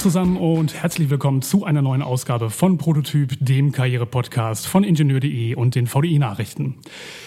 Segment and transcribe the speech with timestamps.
[0.00, 5.74] Zusammen und herzlich willkommen zu einer neuen Ausgabe von Prototyp, dem Karriere-Podcast von Ingenieur.de und
[5.74, 6.76] den VDI-Nachrichten.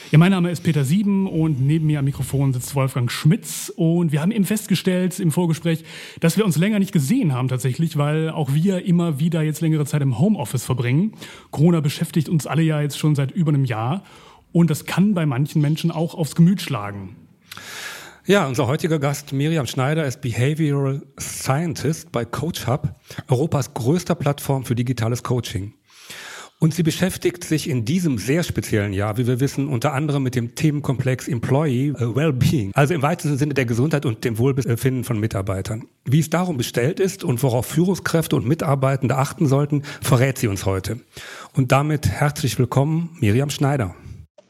[0.10, 4.12] Ja, mein Name ist Peter Sieben und neben mir am Mikrofon sitzt Wolfgang Schmitz und
[4.12, 5.84] wir haben eben festgestellt im Vorgespräch,
[6.20, 9.86] dass wir uns länger nicht gesehen haben tatsächlich, weil auch wir immer wieder jetzt längere
[9.86, 11.14] Zeit im Homeoffice verbringen.
[11.52, 14.04] Corona beschäftigt uns alle ja jetzt schon seit über einem Jahr
[14.52, 17.18] und das kann bei manchen Menschen auch aufs Gemüt schlagen.
[18.26, 22.96] Ja, unser heutiger Gast Miriam Schneider ist Behavioral Scientist bei CoachHub,
[23.28, 25.74] Europas größter Plattform für digitales Coaching.
[26.58, 30.36] Und sie beschäftigt sich in diesem sehr speziellen Jahr, wie wir wissen, unter anderem mit
[30.36, 35.20] dem Themenkomplex Employee äh, Wellbeing, also im weitesten Sinne der Gesundheit und dem Wohlbefinden von
[35.20, 35.84] Mitarbeitern.
[36.06, 40.66] Wie es darum bestellt ist und worauf Führungskräfte und Mitarbeitende achten sollten, verrät sie uns
[40.66, 41.02] heute.
[41.52, 43.96] Und damit herzlich willkommen, Miriam Schneider.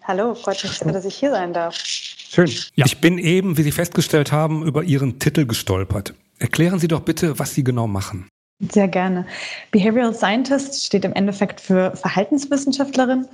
[0.06, 1.76] Hallo, freut mich sehr, dass ich hier sein darf.
[1.76, 2.50] Schön.
[2.76, 2.86] Ja.
[2.86, 6.14] Ich bin eben, wie Sie festgestellt haben, über Ihren Titel gestolpert.
[6.40, 8.28] Erklären Sie doch bitte, was Sie genau machen.
[8.72, 9.26] Sehr gerne.
[9.72, 13.28] Behavioral Scientist steht im Endeffekt für Verhaltenswissenschaftlerin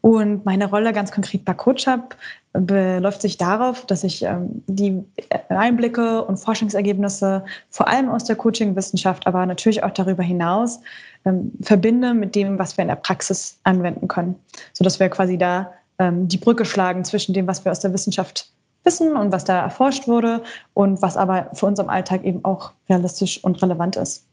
[0.00, 2.16] und meine Rolle ganz konkret bei CoachUp
[2.52, 5.02] beläuft sich darauf, dass ich ähm, die
[5.48, 10.80] Einblicke und Forschungsergebnisse vor allem aus der Coaching-Wissenschaft, aber natürlich auch darüber hinaus
[11.24, 14.36] ähm, verbinde mit dem, was wir in der Praxis anwenden können,
[14.72, 18.50] sodass wir quasi da ähm, die Brücke schlagen zwischen dem, was wir aus der Wissenschaft
[18.84, 20.42] wissen und was da erforscht wurde
[20.74, 24.24] und was aber für uns im Alltag eben auch realistisch und relevant ist.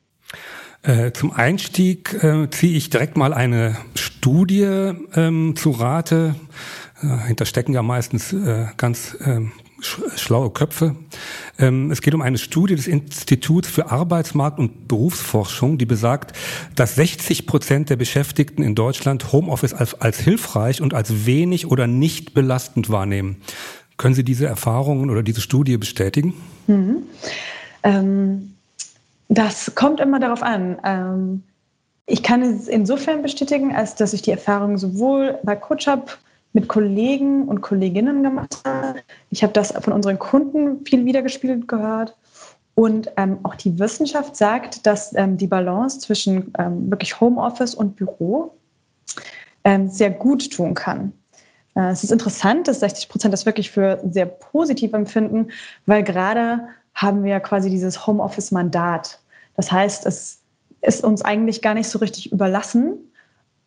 [0.84, 6.36] Äh, zum Einstieg äh, ziehe ich direkt mal eine Studie ähm, zu Rate.
[7.02, 9.52] Äh, hinterstecken ja meistens äh, ganz ähm,
[9.82, 10.96] schlaue Köpfe.
[11.60, 16.38] Ähm, es geht um eine Studie des Instituts für Arbeitsmarkt und Berufsforschung, die besagt,
[16.76, 21.88] dass 60 Prozent der Beschäftigten in Deutschland Homeoffice als, als hilfreich und als wenig oder
[21.88, 23.38] nicht belastend wahrnehmen.
[23.97, 26.34] Können Sie diese Erfahrungen oder diese Studie bestätigen?
[26.68, 27.03] Mhm.
[27.84, 28.56] Ähm,
[29.30, 30.78] das kommt immer darauf an.
[30.84, 31.44] Ähm,
[32.06, 36.18] ich kann es insofern bestätigen, als dass ich die Erfahrung sowohl bei CoachUp
[36.53, 39.00] mit Kollegen und Kolleginnen gemacht habe.
[39.29, 42.17] Ich habe das von unseren Kunden viel wiedergespiegelt gehört.
[42.75, 47.95] Und ähm, auch die Wissenschaft sagt, dass ähm, die Balance zwischen ähm, wirklich Homeoffice und
[47.95, 48.56] Büro
[49.63, 51.13] ähm, sehr gut tun kann.
[51.75, 55.51] Äh, es ist interessant, dass 60 Prozent das wirklich für sehr positiv empfinden,
[55.85, 59.19] weil gerade haben wir quasi dieses Homeoffice-Mandat.
[59.56, 60.41] Das heißt, es
[60.81, 63.11] ist uns eigentlich gar nicht so richtig überlassen,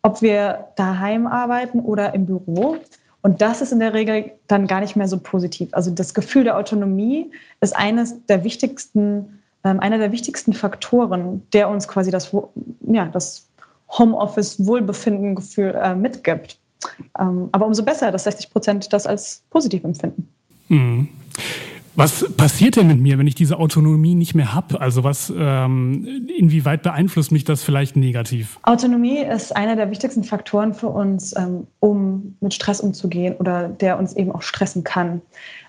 [0.05, 2.77] ob wir daheim arbeiten oder im Büro.
[3.23, 5.69] Und das ist in der Regel dann gar nicht mehr so positiv.
[5.71, 11.69] Also das Gefühl der Autonomie ist eines der wichtigsten, ähm, einer der wichtigsten Faktoren, der
[11.69, 12.31] uns quasi das,
[12.81, 13.47] ja, das
[13.97, 16.59] Homeoffice-Wohlbefinden-Gefühl äh, mitgibt.
[17.19, 20.29] Ähm, aber umso besser, dass 60 Prozent das als positiv empfinden.
[20.67, 21.09] Mhm.
[21.95, 24.81] Was passiert denn mit mir, wenn ich diese Autonomie nicht mehr habe?
[24.81, 28.59] Also was, ähm, inwieweit beeinflusst mich das vielleicht negativ?
[28.63, 33.97] Autonomie ist einer der wichtigsten Faktoren für uns, ähm, um mit Stress umzugehen oder der
[33.97, 35.21] uns eben auch stressen kann.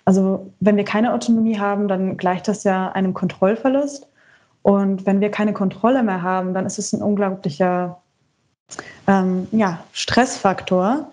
[0.05, 4.09] Also wenn wir keine Autonomie haben, dann gleicht das ja einem Kontrollverlust.
[4.63, 8.01] Und wenn wir keine Kontrolle mehr haben, dann ist es ein unglaublicher
[9.07, 11.09] ähm, ja, Stressfaktor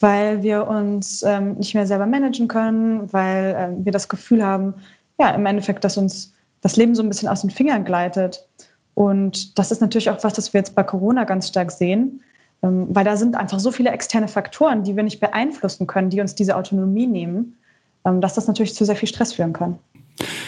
[0.00, 4.74] weil wir uns ähm, nicht mehr selber managen können, weil ähm, wir das Gefühl haben,
[5.18, 8.46] ja, im Endeffekt, dass uns das Leben so ein bisschen aus den Fingern gleitet.
[8.94, 12.22] Und das ist natürlich auch was, das wir jetzt bei Corona ganz stark sehen,
[12.62, 16.20] ähm, weil da sind einfach so viele externe Faktoren, die wir nicht beeinflussen können, die
[16.20, 17.56] uns diese Autonomie nehmen,
[18.04, 19.78] ähm, dass das natürlich zu sehr viel Stress führen kann.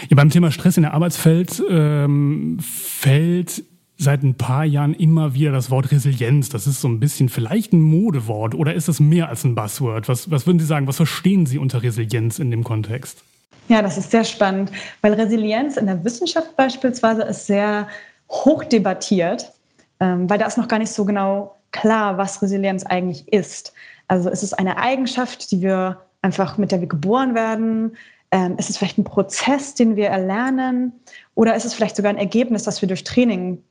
[0.08, 3.64] Ja, beim Thema Stress in der Arbeitswelt ähm, fällt
[3.98, 6.48] seit ein paar Jahren immer wieder das Wort Resilienz.
[6.48, 10.08] Das ist so ein bisschen vielleicht ein Modewort oder ist das mehr als ein Buzzword?
[10.08, 13.22] Was, was würden Sie sagen, was verstehen Sie unter Resilienz in dem Kontext?
[13.68, 14.70] Ja, das ist sehr spannend,
[15.00, 17.88] weil Resilienz in der Wissenschaft beispielsweise ist sehr
[18.30, 19.52] hoch debattiert,
[19.98, 23.72] ähm, weil da ist noch gar nicht so genau klar, was Resilienz eigentlich ist.
[24.08, 27.96] Also ist es eine Eigenschaft, die wir einfach mit der wir geboren werden?
[28.30, 30.92] Ähm, ist es vielleicht ein Prozess, den wir erlernen?
[31.34, 33.62] Oder ist es vielleicht sogar ein Ergebnis, das wir durch Training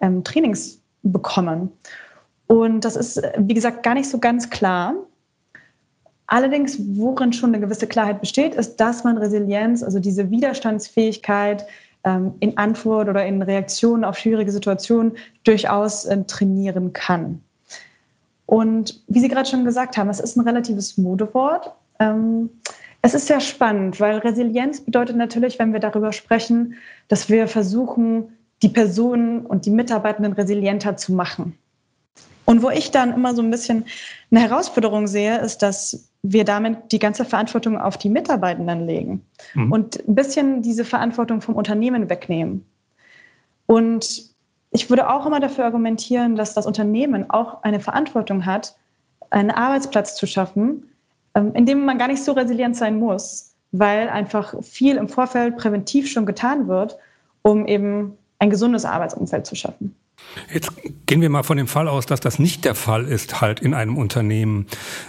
[0.00, 1.70] ähm, Trainings bekommen.
[2.46, 4.94] Und das ist, wie gesagt, gar nicht so ganz klar.
[6.26, 11.66] Allerdings, worin schon eine gewisse Klarheit besteht, ist, dass man Resilienz, also diese Widerstandsfähigkeit
[12.04, 15.12] ähm, in Antwort oder in Reaktion auf schwierige Situationen
[15.44, 17.42] durchaus äh, trainieren kann.
[18.46, 21.72] Und wie Sie gerade schon gesagt haben, es ist ein relatives Modewort.
[21.98, 22.50] Ähm,
[23.02, 26.74] es ist sehr spannend, weil Resilienz bedeutet natürlich, wenn wir darüber sprechen,
[27.08, 31.58] dass wir versuchen, die Personen und die Mitarbeitenden resilienter zu machen.
[32.46, 33.86] Und wo ich dann immer so ein bisschen
[34.30, 39.24] eine Herausforderung sehe, ist, dass wir damit die ganze Verantwortung auf die Mitarbeitenden legen
[39.54, 39.72] mhm.
[39.72, 42.64] und ein bisschen diese Verantwortung vom Unternehmen wegnehmen.
[43.66, 44.34] Und
[44.70, 48.74] ich würde auch immer dafür argumentieren, dass das Unternehmen auch eine Verantwortung hat,
[49.30, 50.90] einen Arbeitsplatz zu schaffen,
[51.34, 55.56] ähm, in dem man gar nicht so resilient sein muss, weil einfach viel im Vorfeld
[55.56, 56.96] präventiv schon getan wird,
[57.42, 59.94] um eben ein gesundes Arbeitsumfeld zu schaffen.
[60.52, 60.70] Jetzt
[61.06, 63.74] gehen wir mal von dem Fall aus, dass das nicht der Fall ist, halt in
[63.74, 64.66] einem Unternehmen.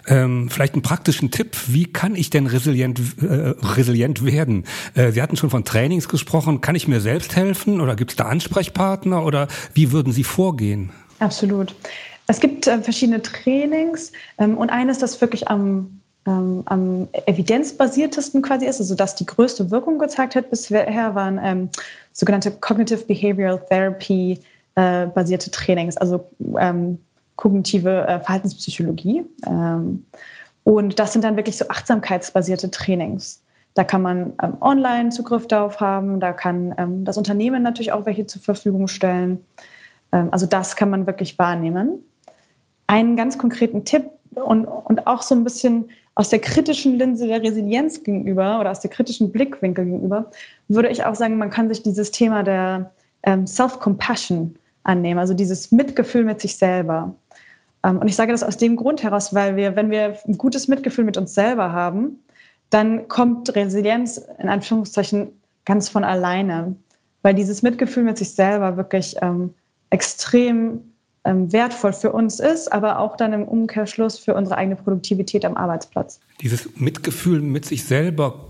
[0.08, 1.56] Ähm, vielleicht einen praktischen Tipp.
[1.68, 4.66] Wie kann ich denn resilient, äh, resilient werden?
[4.94, 6.62] Äh, Sie hatten schon von Trainings gesprochen.
[6.62, 10.92] Kann ich mir selbst helfen oder gibt es da Ansprechpartner oder wie würden Sie vorgehen?
[11.20, 11.76] Absolut.
[12.28, 18.66] Es gibt äh, verschiedene Trainings ähm, und eines, das wirklich am ähm, am evidenzbasiertesten quasi
[18.66, 21.70] ist, also das die größte Wirkung gezeigt hat bisher, waren ähm,
[22.14, 24.40] sogenannte Cognitive Behavioral Therapy
[24.76, 26.30] äh, basierte Trainings, also
[26.60, 27.00] ähm,
[27.36, 29.24] kognitive äh, Verhaltenspsychologie.
[29.46, 30.06] Ähm,
[30.64, 33.42] und das sind dann wirklich so achtsamkeitsbasierte Trainings.
[33.76, 38.06] Da kann man ähm, online Zugriff darauf haben, da kann ähm, das Unternehmen natürlich auch
[38.06, 39.44] welche zur Verfügung stellen.
[40.12, 42.00] also das kann man wirklich wahrnehmen.
[42.88, 47.44] Einen ganz konkreten Tipp und, und auch so ein bisschen aus der kritischen Linse der
[47.44, 50.32] Resilienz gegenüber oder aus der kritischen Blickwinkel gegenüber,
[50.70, 52.92] würde ich auch sagen, man kann sich dieses Thema der
[53.24, 57.14] ähm, Self-Compassion annehmen, also dieses Mitgefühl mit sich selber.
[57.84, 60.70] Ähm, und ich sage das aus dem Grund heraus, weil wir, wenn wir ein gutes
[60.70, 62.24] Mitgefühl mit uns selber haben,
[62.70, 65.30] dann kommt Resilienz in Anführungszeichen
[65.66, 66.76] ganz von alleine,
[67.24, 69.54] weil dieses Mitgefühl mit sich selber wirklich ähm,
[69.90, 70.95] extrem
[71.26, 76.20] wertvoll für uns ist, aber auch dann im Umkehrschluss für unsere eigene Produktivität am Arbeitsplatz.
[76.42, 78.48] Dieses Mitgefühl mit sich selber,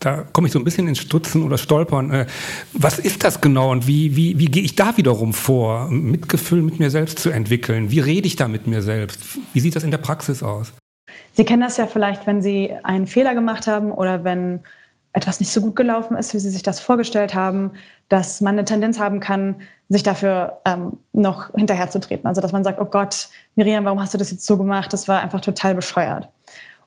[0.00, 2.10] da komme ich so ein bisschen ins Stutzen oder Stolpern.
[2.10, 2.26] Äh,
[2.72, 6.78] was ist das genau und wie, wie, wie gehe ich da wiederum vor, Mitgefühl mit
[6.78, 7.90] mir selbst zu entwickeln?
[7.90, 9.20] Wie rede ich da mit mir selbst?
[9.52, 10.72] Wie sieht das in der Praxis aus?
[11.32, 14.60] Sie kennen das ja vielleicht, wenn Sie einen Fehler gemacht haben oder wenn
[15.14, 17.72] etwas nicht so gut gelaufen ist, wie Sie sich das vorgestellt haben,
[18.08, 19.56] dass man eine Tendenz haben kann,
[19.88, 22.26] sich dafür ähm, noch hinterherzutreten.
[22.26, 24.92] Also dass man sagt, oh Gott, Miriam, warum hast du das jetzt so gemacht?
[24.92, 26.28] Das war einfach total bescheuert.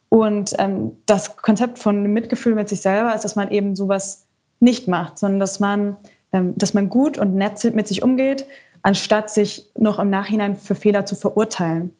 [0.09, 4.25] Und ähm, das Konzept von Mitgefühl mit sich selber ist, dass man eben sowas
[4.59, 5.95] nicht macht, sondern dass man,
[6.33, 8.45] ähm, dass man gut und nett mit sich umgeht,
[8.81, 11.93] anstatt sich noch im Nachhinein für Fehler zu verurteilen.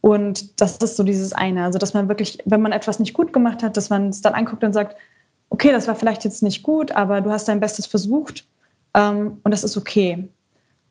[0.00, 3.32] Und das ist so dieses eine, also dass man wirklich, wenn man etwas nicht gut
[3.32, 4.96] gemacht hat, dass man es dann anguckt und sagt,
[5.52, 8.46] okay, das war vielleicht jetzt nicht gut, aber du hast dein Bestes versucht
[8.94, 10.26] ähm, und das ist okay.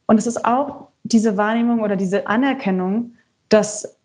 [0.05, 3.13] Und es ist auch diese Wahrnehmung oder diese Anerkennung,
[3.49, 3.95] dass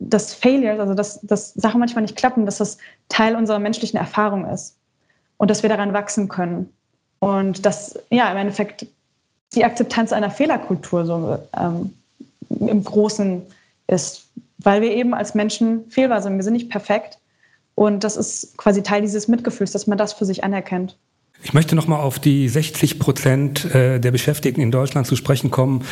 [0.00, 2.76] das Failures, also dass, dass Sachen manchmal nicht klappen, dass das
[3.08, 4.76] Teil unserer menschlichen Erfahrung ist
[5.36, 6.68] und dass wir daran wachsen können.
[7.20, 8.86] Und dass ja im Endeffekt
[9.54, 11.94] die Akzeptanz einer Fehlerkultur so ähm,
[12.50, 13.42] im Großen
[13.86, 14.26] ist,
[14.58, 16.34] weil wir eben als Menschen fehlbar sind.
[16.34, 17.18] Wir sind nicht perfekt
[17.74, 20.96] und das ist quasi Teil dieses Mitgefühls, dass man das für sich anerkennt.
[21.44, 25.50] Ich möchte noch mal auf die 60 Prozent äh, der Beschäftigten in Deutschland zu sprechen
[25.50, 25.84] kommen,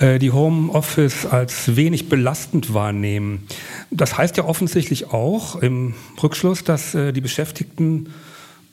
[0.00, 3.46] äh, die Homeoffice als wenig belastend wahrnehmen.
[3.92, 8.12] Das heißt ja offensichtlich auch im Rückschluss, dass äh, die Beschäftigten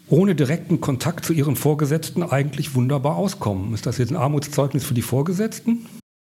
[0.10, 3.74] ohne direkten Kontakt zu ihren Vorgesetzten eigentlich wunderbar auskommen.
[3.76, 5.86] Ist das jetzt ein Armutszeugnis für die Vorgesetzten?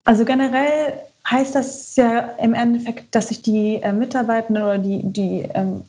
[0.05, 0.93] Also generell
[1.29, 5.83] heißt das ja im Endeffekt, dass sich die Mitarbeitenden oder die, die ähm,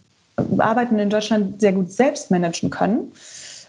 [0.59, 3.13] Arbeiten in Deutschland sehr gut selbst managen können.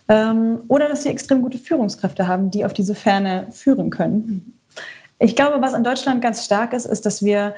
[0.07, 4.59] Ähm, oder dass sie extrem gute Führungskräfte haben, die auf diese Ferne führen können.
[5.19, 7.53] Ich glaube, was in Deutschland ganz stark ist, ist, dass wir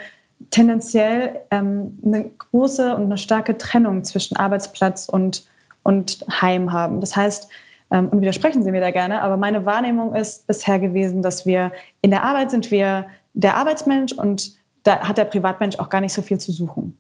[0.52, 5.46] tendenziell ähm, eine große und eine starke Trennung zwischen Arbeitsplatz und,
[5.84, 7.00] und Heim haben.
[7.00, 7.48] Das heißt,
[7.92, 11.72] ähm, und widersprechen Sie mir da gerne, aber meine Wahrnehmung ist bisher gewesen, dass wir
[12.02, 16.14] in der Arbeit sind wir der Arbeitsmensch und da hat der Privatmensch auch gar nicht
[16.14, 16.98] so viel zu suchen.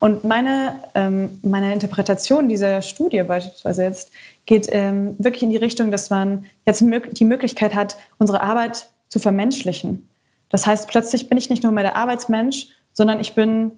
[0.00, 4.12] Und meine, ähm, meine Interpretation dieser Studie beispielsweise jetzt
[4.46, 9.18] geht ähm, wirklich in die Richtung, dass man jetzt die Möglichkeit hat, unsere Arbeit zu
[9.18, 10.08] vermenschlichen.
[10.50, 13.72] Das heißt, plötzlich bin ich nicht nur mehr der Arbeitsmensch, sondern ich bin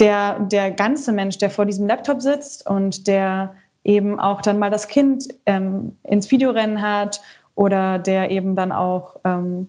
[0.00, 3.54] der, der ganze Mensch, der vor diesem Laptop sitzt und der
[3.84, 7.20] eben auch dann mal das Kind ähm, ins Videorennen hat
[7.54, 9.68] oder der eben dann auch ähm,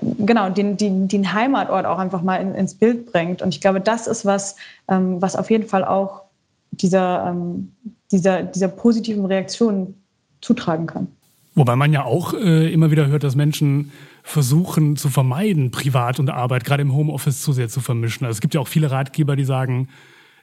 [0.00, 3.42] genau, den, den, den Heimatort auch einfach mal in, ins Bild bringt.
[3.42, 4.56] Und ich glaube, das ist was,
[4.88, 6.22] ähm, was auf jeden Fall auch
[6.70, 7.72] dieser, ähm,
[8.10, 9.94] dieser, dieser positiven Reaktion
[10.40, 11.08] zutragen kann.
[11.54, 13.92] Wobei man ja auch äh, immer wieder hört, dass Menschen
[14.24, 18.26] versuchen zu vermeiden, Privat und Arbeit gerade im Homeoffice zu sehr zu vermischen.
[18.26, 19.88] Also es gibt ja auch viele Ratgeber, die sagen,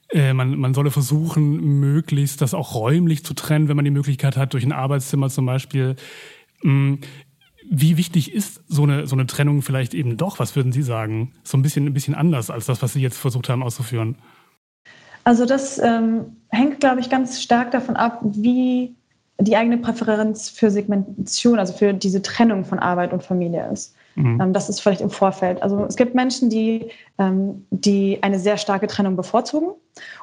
[0.09, 4.37] äh, man, man solle versuchen, möglichst das auch räumlich zu trennen, wenn man die Möglichkeit
[4.37, 5.97] hat, durch ein Arbeitszimmer zum Beispiel.
[7.69, 10.39] Wie wichtig ist so eine, so eine Trennung vielleicht eben doch?
[10.39, 11.33] Was würden Sie sagen?
[11.43, 14.17] So ein bisschen, ein bisschen anders als das, was Sie jetzt versucht haben auszuführen.
[15.23, 18.95] Also das ähm, hängt, glaube ich, ganz stark davon ab, wie
[19.39, 23.95] die eigene Präferenz für Segmentation, also für diese Trennung von Arbeit und Familie ist.
[24.15, 24.41] Mhm.
[24.41, 25.61] Ähm, das ist vielleicht im Vorfeld.
[25.63, 29.71] Also es gibt Menschen, die, ähm, die eine sehr starke Trennung bevorzugen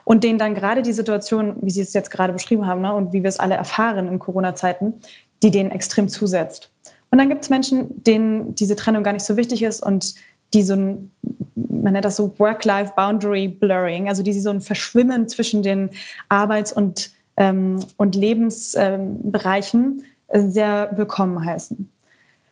[0.05, 3.13] und denen dann gerade die Situation, wie Sie es jetzt gerade beschrieben haben ne, und
[3.13, 4.95] wie wir es alle erfahren in Corona-Zeiten,
[5.43, 6.71] die denen extrem zusetzt.
[7.11, 10.15] Und dann gibt es Menschen, denen diese Trennung gar nicht so wichtig ist und
[10.55, 11.11] die so ein,
[11.55, 15.91] man nennt das so Work-Life-Boundary Blurring, also die so ein Verschwimmen zwischen den
[16.29, 21.91] Arbeits- und, ähm, und Lebensbereichen äh, sehr willkommen heißen.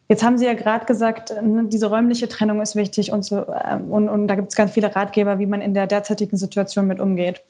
[0.09, 3.91] Jetzt haben Sie ja gerade gesagt, ne, diese räumliche Trennung ist wichtig und, so, ähm,
[3.91, 7.01] und, und da gibt es ganz viele Ratgeber, wie man in der derzeitigen Situation mit
[7.01, 7.43] umgeht.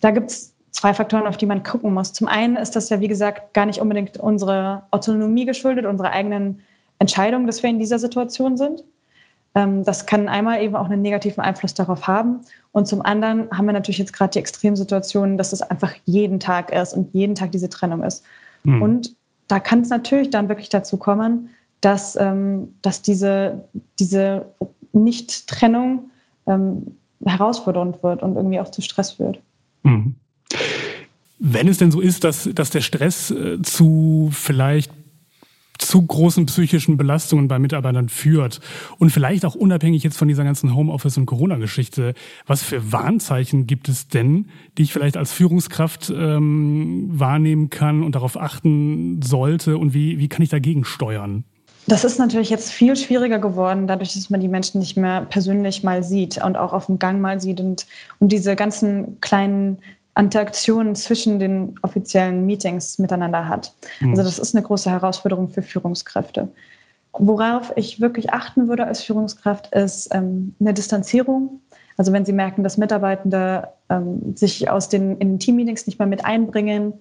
[0.00, 2.12] Da gibt es zwei Faktoren, auf die man gucken muss.
[2.12, 6.60] Zum einen ist das ja, wie gesagt, gar nicht unbedingt unsere Autonomie geschuldet, unsere eigenen
[6.98, 8.84] Entscheidungen, dass wir in dieser Situation sind.
[9.54, 12.40] Ähm, das kann einmal eben auch einen negativen Einfluss darauf haben.
[12.72, 16.72] Und zum anderen haben wir natürlich jetzt gerade die Extremsituation, dass es einfach jeden Tag
[16.72, 18.24] ist und jeden Tag diese Trennung ist.
[18.62, 18.82] Mhm.
[18.82, 19.16] Und
[19.48, 21.50] da kann es natürlich dann wirklich dazu kommen,
[21.80, 23.64] dass, ähm, dass diese,
[23.98, 24.46] diese
[24.92, 26.10] Nicht-Trennung
[26.46, 29.40] ähm, herausfordernd wird und irgendwie auch zu Stress führt.
[29.82, 30.14] Mhm.
[31.42, 34.92] Wenn es denn so ist, dass, dass der Stress äh, zu vielleicht
[35.78, 38.60] zu großen psychischen Belastungen bei Mitarbeitern führt
[38.98, 42.12] und vielleicht auch unabhängig jetzt von dieser ganzen Homeoffice- und Corona-Geschichte,
[42.46, 48.14] was für Warnzeichen gibt es denn, die ich vielleicht als Führungskraft ähm, wahrnehmen kann und
[48.14, 51.44] darauf achten sollte und wie, wie kann ich dagegen steuern?
[51.86, 55.82] Das ist natürlich jetzt viel schwieriger geworden, dadurch, dass man die Menschen nicht mehr persönlich
[55.82, 57.86] mal sieht und auch auf dem Gang mal sieht und,
[58.18, 59.78] und diese ganzen kleinen
[60.18, 63.72] Interaktionen zwischen den offiziellen Meetings miteinander hat.
[64.00, 64.10] Mhm.
[64.10, 66.48] Also das ist eine große Herausforderung für Führungskräfte.
[67.12, 71.60] Worauf ich wirklich achten würde als Führungskraft, ist ähm, eine Distanzierung.
[71.96, 76.08] Also wenn Sie merken, dass Mitarbeitende ähm, sich aus den, in den Teammeetings nicht mehr
[76.08, 76.94] mit einbringen,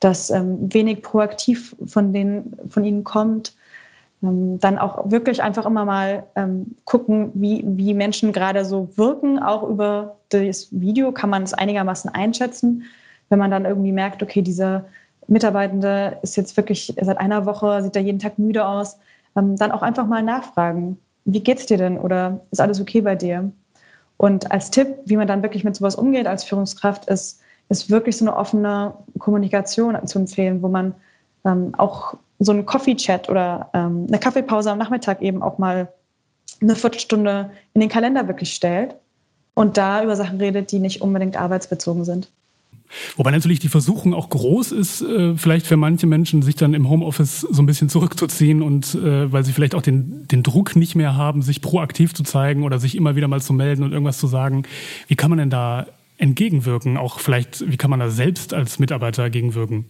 [0.00, 3.54] dass ähm, wenig proaktiv von, denen, von Ihnen kommt,
[4.22, 9.40] dann auch wirklich einfach immer mal ähm, gucken, wie, wie Menschen gerade so wirken.
[9.40, 12.84] Auch über das Video kann man es einigermaßen einschätzen.
[13.28, 14.84] Wenn man dann irgendwie merkt, okay, dieser
[15.26, 18.96] Mitarbeitende ist jetzt wirklich seit einer Woche, sieht er jeden Tag müde aus,
[19.36, 20.98] ähm, dann auch einfach mal nachfragen.
[21.24, 21.98] Wie geht's dir denn?
[21.98, 23.50] Oder ist alles okay bei dir?
[24.18, 28.16] Und als Tipp, wie man dann wirklich mit sowas umgeht als Führungskraft, ist, ist wirklich
[28.16, 30.94] so eine offene Kommunikation zu empfehlen, wo man
[31.44, 32.14] ähm, auch
[32.44, 35.92] so einen Coffee-Chat oder ähm, eine Kaffeepause am Nachmittag eben auch mal
[36.60, 38.94] eine Viertelstunde in den Kalender wirklich stellt
[39.54, 42.30] und da über Sachen redet, die nicht unbedingt arbeitsbezogen sind.
[43.16, 46.88] Wobei natürlich die Versuchung auch groß ist, äh, vielleicht für manche Menschen, sich dann im
[46.88, 50.94] Homeoffice so ein bisschen zurückzuziehen und äh, weil sie vielleicht auch den, den Druck nicht
[50.94, 54.18] mehr haben, sich proaktiv zu zeigen oder sich immer wieder mal zu melden und irgendwas
[54.18, 54.64] zu sagen.
[55.08, 55.86] Wie kann man denn da
[56.18, 56.98] entgegenwirken?
[56.98, 59.86] Auch vielleicht, wie kann man da selbst als Mitarbeiter gegenwirken?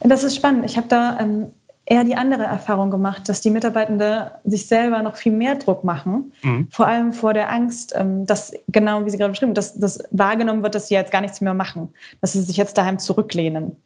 [0.00, 0.64] Das ist spannend.
[0.64, 1.46] Ich habe da ähm,
[1.84, 6.32] eher die andere Erfahrung gemacht, dass die Mitarbeitenden sich selber noch viel mehr Druck machen,
[6.42, 6.68] mhm.
[6.70, 10.62] vor allem vor der Angst, ähm, dass genau wie Sie gerade beschrieben, dass das wahrgenommen
[10.62, 13.76] wird, dass sie jetzt gar nichts mehr machen, dass sie sich jetzt daheim zurücklehnen.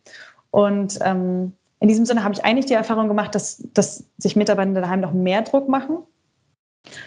[0.51, 4.81] Und ähm, in diesem Sinne habe ich eigentlich die Erfahrung gemacht, dass, dass sich Mitarbeitende
[4.81, 5.99] daheim noch mehr Druck machen.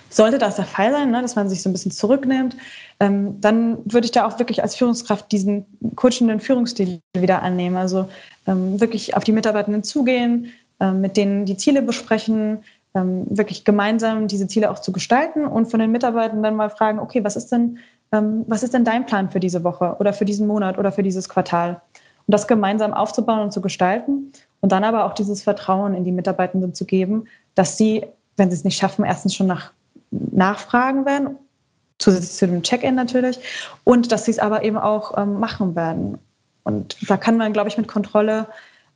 [0.10, 2.58] Sollte das der Fall sein, ne, dass man sich so ein bisschen zurücknimmt,
[3.00, 5.66] ähm, dann würde ich da auch wirklich als Führungskraft diesen
[5.96, 7.78] coachenden Führungsstil wieder annehmen.
[7.78, 8.10] Also
[8.46, 12.64] ähm, wirklich auf die Mitarbeitenden zugehen, mit denen die Ziele besprechen,
[12.96, 17.00] ähm, wirklich gemeinsam diese Ziele auch zu gestalten und von den Mitarbeitern dann mal fragen,
[17.00, 17.78] okay, was ist denn,
[18.12, 21.04] ähm, was ist denn dein Plan für diese Woche oder für diesen Monat oder für
[21.04, 21.82] dieses Quartal?
[22.26, 24.32] Und das gemeinsam aufzubauen und zu gestalten
[24.62, 28.06] und dann aber auch dieses Vertrauen in die Mitarbeitenden zu geben, dass sie,
[28.38, 29.72] wenn sie es nicht schaffen, erstens schon nach
[30.12, 31.38] nachfragen werden,
[32.00, 33.40] zusätzlich zu dem Check-in natürlich,
[33.84, 36.18] und dass sie es aber eben auch ähm, machen werden.
[36.64, 38.48] Und da kann man, glaube ich, mit Kontrolle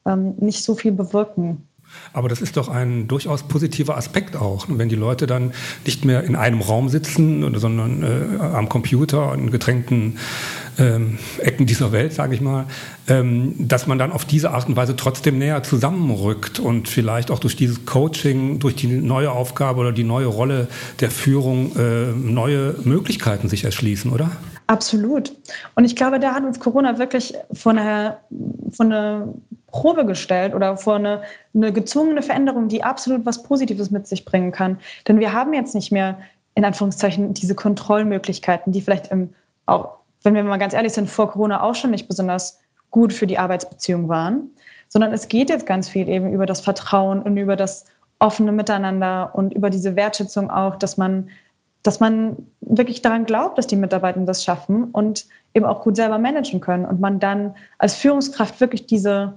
[0.06, 1.68] ähm, nicht so viel bewirken.
[2.14, 5.54] Aber das ist doch ein durchaus positiver Aspekt auch, wenn die Leute dann
[5.86, 10.18] nicht mehr in einem Raum sitzen, sondern äh, am Computer in getränkten
[10.78, 12.66] ähm, Ecken dieser Welt, sage ich mal,
[13.08, 17.40] ähm, dass man dann auf diese Art und Weise trotzdem näher zusammenrückt und vielleicht auch
[17.40, 20.68] durch dieses Coaching, durch die neue Aufgabe oder die neue Rolle
[21.00, 24.32] der Führung äh, neue Möglichkeiten sich erschließen, oder?
[24.68, 25.36] Absolut.
[25.76, 28.20] Und ich glaube, da hat uns Corona wirklich von einer,
[28.72, 29.34] von einer
[29.68, 34.52] Probe gestellt oder vor eine, eine gezwungene Veränderung, die absolut was Positives mit sich bringen
[34.52, 34.80] kann.
[35.08, 36.20] Denn wir haben jetzt nicht mehr
[36.56, 39.34] in Anführungszeichen diese Kontrollmöglichkeiten, die vielleicht im,
[39.66, 42.60] auch, wenn wir mal ganz ehrlich sind, vor Corona auch schon nicht besonders
[42.92, 44.52] gut für die Arbeitsbeziehung waren,
[44.88, 47.86] sondern es geht jetzt ganz viel eben über das Vertrauen und über das
[48.20, 51.30] offene Miteinander und über diese Wertschätzung auch, dass man
[51.84, 56.18] dass man wirklich daran glaubt, dass die Mitarbeiter das schaffen und eben auch gut selber
[56.18, 59.34] managen können und man dann als Führungskraft wirklich diese,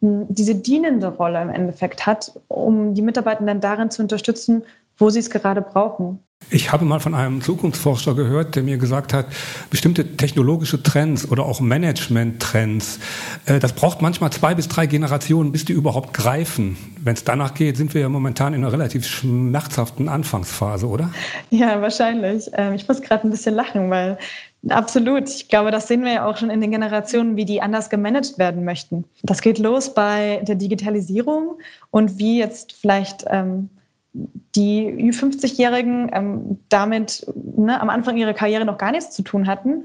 [0.00, 4.62] diese dienende Rolle im Endeffekt hat, um die Mitarbeitenden darin zu unterstützen,
[4.96, 6.20] wo sie es gerade brauchen.
[6.50, 9.26] Ich habe mal von einem Zukunftsforscher gehört, der mir gesagt hat,
[9.68, 13.00] bestimmte technologische Trends oder auch Management-Trends,
[13.44, 16.78] äh, das braucht manchmal zwei bis drei Generationen, bis die überhaupt greifen.
[17.02, 21.10] Wenn es danach geht, sind wir ja momentan in einer relativ schmerzhaften Anfangsphase, oder?
[21.50, 22.48] Ja, wahrscheinlich.
[22.54, 24.16] Ähm, ich muss gerade ein bisschen lachen, weil
[24.70, 25.28] absolut.
[25.28, 28.38] Ich glaube, das sehen wir ja auch schon in den Generationen, wie die anders gemanagt
[28.38, 29.04] werden möchten.
[29.22, 31.58] Das geht los bei der Digitalisierung
[31.90, 33.68] und wie jetzt vielleicht ähm,
[34.54, 39.84] die Ü50-Jährigen ähm, damit ne, am Anfang ihrer Karriere noch gar nichts zu tun hatten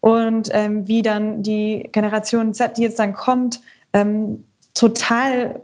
[0.00, 3.60] und ähm, wie dann die Generation Z, die jetzt dann kommt,
[3.92, 5.60] ähm, total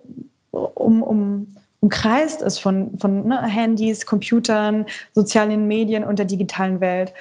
[0.50, 7.12] um, um, umkreist ist von, von ne, Handys, Computern, sozialen Medien und der digitalen Welt.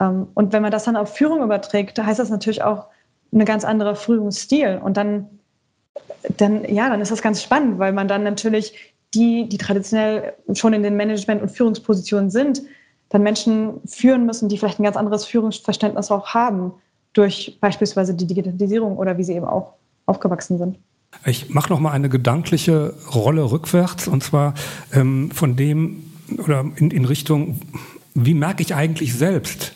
[0.00, 2.86] Ähm, und wenn man das dann auf Führung überträgt, heißt das natürlich auch
[3.32, 4.80] eine ganz andere Führungsstil.
[4.82, 5.28] Und dann,
[6.36, 10.72] dann, ja, dann ist das ganz spannend, weil man dann natürlich die, die traditionell schon
[10.72, 12.62] in den Management- und Führungspositionen sind,
[13.08, 16.72] dann Menschen führen müssen, die vielleicht ein ganz anderes Führungsverständnis auch haben,
[17.12, 19.74] durch beispielsweise die Digitalisierung oder wie sie eben auch
[20.06, 20.78] aufgewachsen sind.
[21.26, 24.54] Ich mache noch mal eine gedankliche Rolle rückwärts und zwar
[24.92, 26.04] ähm, von dem
[26.38, 27.60] oder in, in Richtung,
[28.14, 29.72] wie merke ich eigentlich selbst,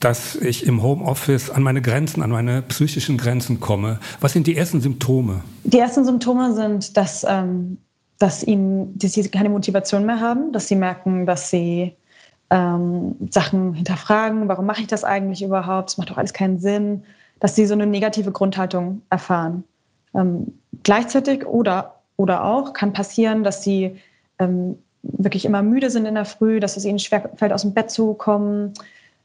[0.00, 4.00] dass ich im Homeoffice an meine Grenzen, an meine psychischen Grenzen komme?
[4.20, 5.42] Was sind die ersten Symptome?
[5.64, 7.76] Die ersten Symptome sind, dass ähm,
[8.22, 11.96] dass ihnen, dass sie keine Motivation mehr haben, dass sie merken, dass sie
[12.50, 17.02] ähm, Sachen hinterfragen, warum mache ich das eigentlich überhaupt, es macht doch alles keinen Sinn,
[17.40, 19.64] dass sie so eine negative Grundhaltung erfahren.
[20.14, 20.52] Ähm,
[20.84, 23.96] gleichzeitig oder, oder auch kann passieren, dass sie
[24.38, 27.90] ähm, wirklich immer müde sind in der Früh, dass es ihnen schwerfällt, aus dem Bett
[27.90, 28.72] zu kommen,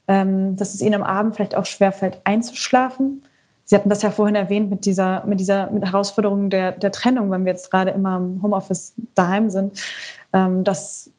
[0.07, 3.21] ähm, dass es ihnen am Abend vielleicht auch schwerfällt, einzuschlafen.
[3.69, 7.29] Sie hatten das ja vorhin erwähnt mit dieser, mit dieser mit Herausforderung der, der Trennung,
[7.31, 9.77] wenn wir jetzt gerade immer im Homeoffice daheim sind,
[10.31, 11.11] ähm, dass,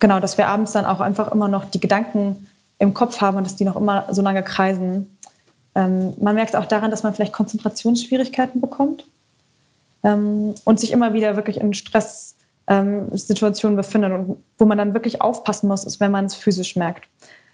[0.00, 2.48] genau, dass wir abends dann auch einfach immer noch die Gedanken
[2.80, 5.16] im Kopf haben und dass die noch immer so lange kreisen.
[5.76, 9.06] Ähm, man merkt auch daran, dass man vielleicht Konzentrationsschwierigkeiten bekommt
[10.02, 15.68] ähm, und sich immer wieder wirklich in Stresssituationen befindet und wo man dann wirklich aufpassen
[15.68, 17.04] muss, ist, wenn man es physisch merkt.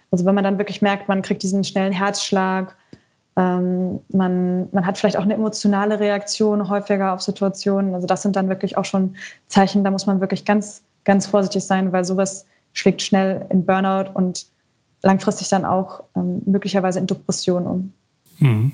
[0.09, 2.75] Also wenn man dann wirklich merkt, man kriegt diesen schnellen Herzschlag,
[3.37, 7.95] ähm, man, man hat vielleicht auch eine emotionale Reaktion häufiger auf Situationen.
[7.95, 9.15] Also das sind dann wirklich auch schon
[9.47, 14.11] Zeichen, da muss man wirklich ganz, ganz vorsichtig sein, weil sowas schlägt schnell in Burnout
[14.13, 14.47] und
[15.01, 17.93] langfristig dann auch ähm, möglicherweise in Depression um.
[18.39, 18.73] Mhm.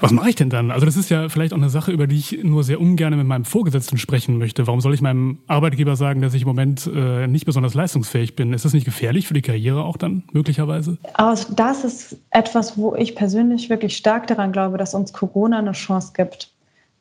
[0.00, 0.70] Was mache ich denn dann?
[0.70, 3.26] Also das ist ja vielleicht auch eine Sache, über die ich nur sehr ungern mit
[3.26, 4.66] meinem Vorgesetzten sprechen möchte.
[4.66, 8.52] Warum soll ich meinem Arbeitgeber sagen, dass ich im Moment äh, nicht besonders leistungsfähig bin?
[8.52, 10.98] Ist das nicht gefährlich für die Karriere auch dann möglicherweise?
[11.14, 15.72] Also das ist etwas, wo ich persönlich wirklich stark daran glaube, dass uns Corona eine
[15.72, 16.52] Chance gibt.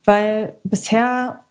[0.05, 1.41] Weil bisher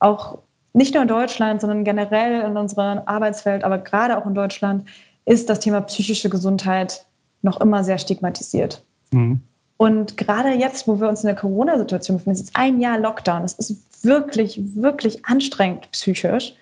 [0.00, 0.38] auch
[0.72, 4.84] nicht nur in Deutschland, sondern generell in unserer Arbeitswelt, aber gerade auch in Deutschland,
[5.24, 7.04] ist das Thema psychische Gesundheit
[7.42, 8.82] noch immer sehr stigmatisiert.
[9.12, 9.42] Mhm.
[9.78, 13.44] Und gerade jetzt, wo wir uns in der Corona-Situation befinden, es ist ein Jahr Lockdown,
[13.44, 16.54] es ist wirklich, wirklich anstrengend psychisch,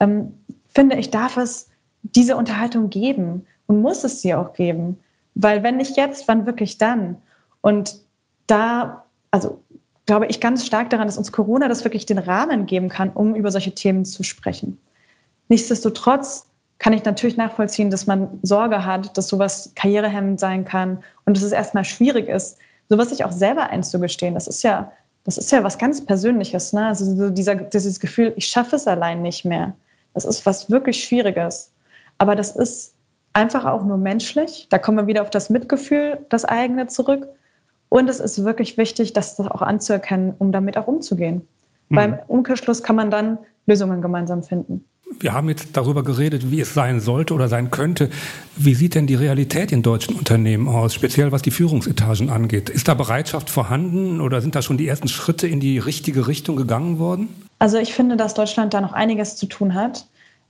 [0.00, 0.34] ähm,
[0.74, 1.68] finde ich, darf es
[2.02, 4.98] diese Unterhaltung geben und muss es sie auch geben.
[5.36, 7.16] Weil wenn nicht jetzt, wann wirklich dann?
[7.60, 8.00] Und
[8.48, 9.62] da, also
[10.06, 13.36] glaube ich ganz stark daran, dass uns Corona das wirklich den Rahmen geben kann, um
[13.36, 14.78] über solche Themen zu sprechen.
[15.48, 16.46] Nichtsdestotrotz
[16.84, 21.42] kann ich natürlich nachvollziehen, dass man Sorge hat, dass sowas karrierehemmend sein kann und dass
[21.42, 22.58] es erstmal schwierig ist,
[22.90, 24.34] sowas sich auch selber einzugestehen.
[24.34, 24.92] Das ist ja,
[25.24, 26.74] das ist ja was ganz Persönliches.
[26.74, 26.84] Ne?
[26.84, 29.72] Also so dieser, dieses Gefühl, ich schaffe es allein nicht mehr.
[30.12, 31.72] Das ist was wirklich Schwieriges.
[32.18, 32.92] Aber das ist
[33.32, 34.66] einfach auch nur menschlich.
[34.68, 37.26] Da kommen wir wieder auf das Mitgefühl, das eigene zurück.
[37.88, 41.48] Und es ist wirklich wichtig, das auch anzuerkennen, um damit auch umzugehen.
[41.88, 41.94] Mhm.
[41.94, 44.84] Beim Umkehrschluss kann man dann Lösungen gemeinsam finden
[45.20, 48.10] wir haben jetzt darüber geredet, wie es sein sollte oder sein könnte.
[48.56, 52.68] Wie sieht denn die Realität in deutschen Unternehmen aus, speziell was die Führungsetagen angeht?
[52.68, 56.56] Ist da Bereitschaft vorhanden oder sind da schon die ersten Schritte in die richtige Richtung
[56.56, 57.28] gegangen worden?
[57.58, 60.06] Also ich finde, dass Deutschland da noch einiges zu tun hat.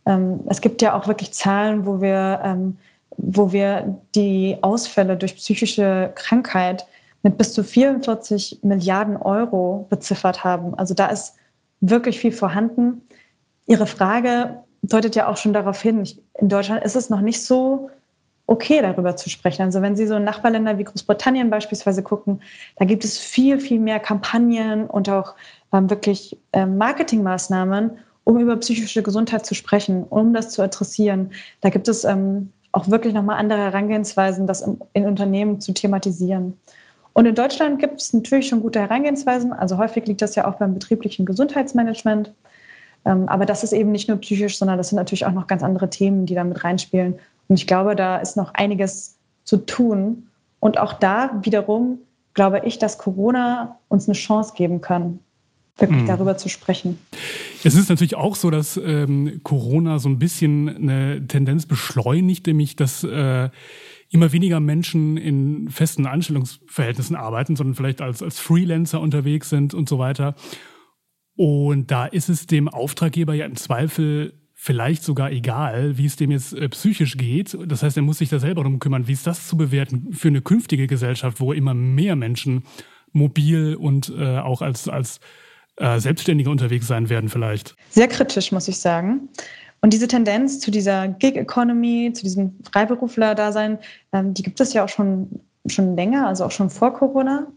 [0.07, 2.77] Ähm, es gibt ja auch wirklich Zahlen, wo wir, ähm,
[3.17, 6.87] wo wir die Ausfälle durch psychische Krankheit
[7.23, 10.75] mit bis zu 44 Milliarden Euro beziffert haben.
[10.75, 11.35] Also da ist
[11.81, 13.03] wirklich viel vorhanden.
[13.67, 17.91] Ihre Frage deutet ja auch schon darauf hin, in Deutschland ist es noch nicht so
[18.47, 19.63] okay, darüber zu sprechen.
[19.63, 22.43] Also wenn Sie so in Nachbarländer wie Großbritannien beispielsweise gucken,
[22.77, 25.35] da gibt es viel, viel mehr Kampagnen und auch
[25.73, 27.93] ähm, wirklich ähm, Marketingmaßnahmen,
[28.25, 31.31] um über psychische Gesundheit zu sprechen, um das zu adressieren.
[31.63, 36.59] Da gibt es ähm, auch wirklich nochmal andere Herangehensweisen, das im, in Unternehmen zu thematisieren.
[37.15, 39.53] Und in Deutschland gibt es natürlich schon gute Herangehensweisen.
[39.53, 42.33] Also häufig liegt das ja auch beim betrieblichen Gesundheitsmanagement.
[43.05, 45.63] Ähm, aber das ist eben nicht nur psychisch, sondern das sind natürlich auch noch ganz
[45.63, 47.15] andere Themen, die da mit reinspielen.
[47.49, 50.29] Und ich glaube, da ist noch einiges zu tun.
[50.61, 51.99] Und auch da wiederum
[52.35, 55.21] glaube ich, dass Corona uns eine Chance geben kann,
[55.79, 56.07] wirklich mhm.
[56.07, 56.99] darüber zu sprechen.
[57.63, 62.77] Es ist natürlich auch so, dass ähm, Corona so ein bisschen eine Tendenz beschleunigt, nämlich
[62.77, 63.49] dass äh,
[64.11, 69.89] immer weniger Menschen in festen Anstellungsverhältnissen arbeiten, sondern vielleicht als, als Freelancer unterwegs sind und
[69.89, 70.35] so weiter.
[71.37, 76.31] Und da ist es dem Auftraggeber ja im Zweifel vielleicht sogar egal, wie es dem
[76.31, 77.57] jetzt äh, psychisch geht.
[77.67, 80.29] Das heißt, er muss sich da selber darum kümmern, wie ist das zu bewerten für
[80.29, 82.63] eine künftige Gesellschaft, wo immer mehr Menschen
[83.13, 85.21] mobil und äh, auch als, als
[85.77, 87.77] äh, Selbstständige unterwegs sein werden vielleicht.
[87.91, 89.29] Sehr kritisch, muss ich sagen.
[89.81, 93.79] Und diese Tendenz zu dieser Gig-Economy, zu diesem Freiberufler-Dasein,
[94.13, 97.49] ähm, die gibt es ja auch schon, schon länger, also auch schon vor Corona.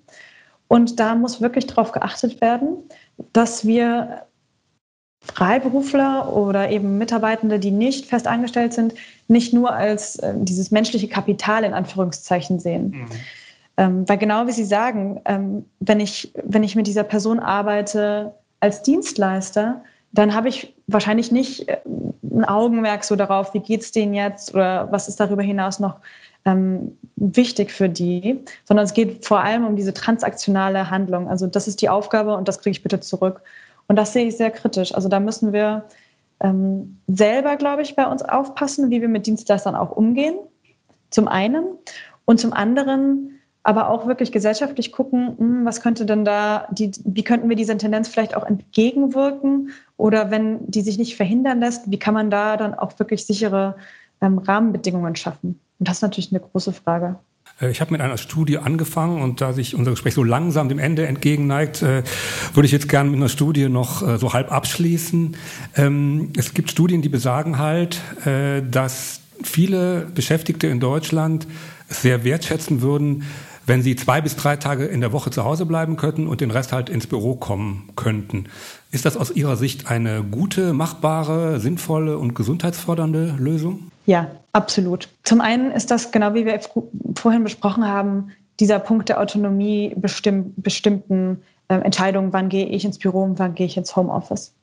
[0.67, 2.77] Und da muss wirklich darauf geachtet werden,
[3.33, 4.23] dass wir
[5.21, 8.93] Freiberufler oder eben Mitarbeitende, die nicht fest angestellt sind,
[9.27, 12.91] nicht nur als äh, dieses menschliche Kapital in Anführungszeichen sehen.
[12.91, 13.07] Mhm.
[13.77, 18.33] Ähm, weil genau wie Sie sagen, ähm, wenn, ich, wenn ich mit dieser Person arbeite
[18.59, 21.77] als Dienstleister, dann habe ich wahrscheinlich nicht äh,
[22.23, 25.99] ein Augenmerk so darauf, wie geht es denen jetzt oder was ist darüber hinaus noch
[26.47, 31.27] ähm, wichtig für die, sondern es geht vor allem um diese transaktionale Handlung.
[31.27, 33.41] Also das ist die Aufgabe und das kriege ich bitte zurück.
[33.87, 34.95] Und das sehe ich sehr kritisch.
[34.95, 35.83] Also da müssen wir
[36.39, 40.35] ähm, selber, glaube ich, bei uns aufpassen, wie wir mit Dienstleistern auch umgehen.
[41.09, 41.65] Zum einen.
[42.25, 43.33] Und zum anderen
[43.63, 47.77] aber auch wirklich gesellschaftlich gucken, hm, was könnte denn da, die, wie könnten wir dieser
[47.77, 49.71] Tendenz vielleicht auch entgegenwirken?
[49.97, 53.75] Oder wenn die sich nicht verhindern lässt, wie kann man da dann auch wirklich sichere
[54.21, 55.59] ähm, Rahmenbedingungen schaffen?
[55.79, 57.17] Und das ist natürlich eine große Frage.
[57.61, 60.79] Äh, ich habe mit einer Studie angefangen und da sich unser Gespräch so langsam dem
[60.79, 62.03] Ende entgegenneigt, äh,
[62.53, 65.35] würde ich jetzt gerne mit einer Studie noch äh, so halb abschließen.
[65.75, 68.01] Ähm, es gibt Studien, die besagen halt,
[68.71, 71.47] dass viele Beschäftigte in Deutschland
[71.87, 73.23] sehr wertschätzen würden,
[73.65, 76.51] wenn sie zwei bis drei Tage in der Woche zu Hause bleiben könnten und den
[76.51, 78.45] Rest halt ins Büro kommen könnten.
[78.91, 83.91] Ist das aus Ihrer Sicht eine gute, machbare, sinnvolle und gesundheitsfördernde Lösung?
[84.07, 85.09] Ja, absolut.
[85.23, 86.59] Zum einen ist das, genau wie wir
[87.15, 92.97] vorhin besprochen haben, dieser Punkt der Autonomie bestimm bestimmten äh, Entscheidungen, wann gehe ich ins
[92.97, 94.53] Büro und wann gehe ich ins Homeoffice.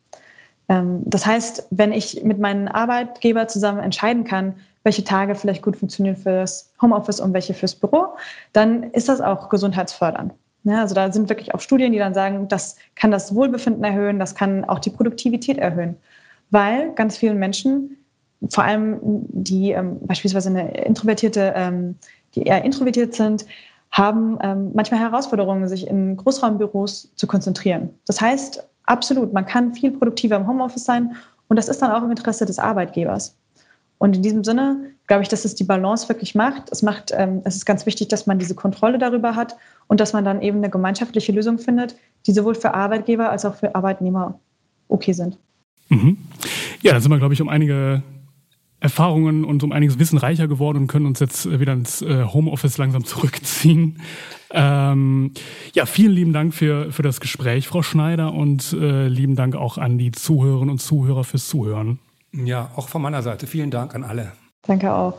[0.70, 5.76] Ähm, das heißt, wenn ich mit meinem Arbeitgeber zusammen entscheiden kann, welche Tage vielleicht gut
[5.76, 8.16] funktionieren fürs Homeoffice und welche fürs Büro,
[8.54, 10.33] dann ist das auch gesundheitsfördernd.
[10.64, 14.18] Ja, also da sind wirklich auch Studien, die dann sagen, das kann das Wohlbefinden erhöhen,
[14.18, 15.96] das kann auch die Produktivität erhöhen,
[16.48, 17.98] weil ganz vielen Menschen
[18.50, 21.96] vor allem die ähm, beispielsweise eine introvertierte, ähm,
[22.35, 23.46] die eher introvertiert sind,
[23.90, 27.90] haben ähm, manchmal Herausforderungen, sich in Großraumbüros zu konzentrieren.
[28.07, 31.14] Das heißt, absolut, man kann viel produktiver im Homeoffice sein
[31.48, 33.37] und das ist dann auch im Interesse des Arbeitgebers.
[33.98, 36.70] Und in diesem Sinne glaube ich, dass es die Balance wirklich macht.
[36.72, 40.12] Es macht, ähm, es ist ganz wichtig, dass man diese Kontrolle darüber hat und dass
[40.12, 44.40] man dann eben eine gemeinschaftliche Lösung findet, die sowohl für Arbeitgeber als auch für Arbeitnehmer
[44.88, 45.38] okay sind.
[45.88, 46.18] Mhm.
[46.83, 48.02] Ja, dann sind wir, glaube ich, um einige
[48.85, 52.25] Erfahrungen und um einiges Wissen reicher geworden und können uns jetzt äh, wieder ins äh,
[52.25, 54.01] Homeoffice langsam zurückziehen.
[54.57, 55.33] Ähm,
[55.73, 59.79] ja, vielen lieben Dank für, für das Gespräch, Frau Schneider, und äh, lieben Dank auch
[59.79, 61.99] an die Zuhörerinnen und Zuhörer fürs Zuhören.
[62.31, 63.49] Ja, auch von meiner Seite.
[63.49, 64.31] Vielen Dank an alle.
[64.62, 65.18] Danke auch.